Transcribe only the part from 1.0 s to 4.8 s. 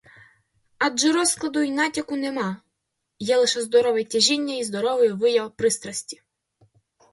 розкладу й натяку нема, є лише здорове тяжіння й